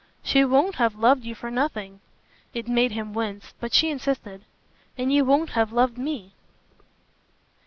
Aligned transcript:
"She 0.23 0.43
won't 0.43 0.77
have 0.77 0.95
loved 0.95 1.25
you 1.25 1.35
for 1.35 1.51
nothing." 1.51 1.99
It 2.55 2.67
made 2.67 2.91
him 2.91 3.13
wince, 3.13 3.53
but 3.59 3.71
she 3.71 3.91
insisted. 3.91 4.43
"And 4.97 5.13
you 5.13 5.23
won't 5.23 5.51
have 5.51 5.71
loved 5.71 5.95
ME." 5.99 6.33